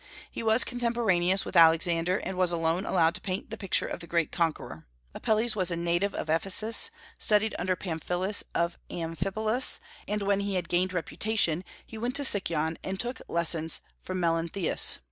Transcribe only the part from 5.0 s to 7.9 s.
Apelles was a native of Ephesus, studied under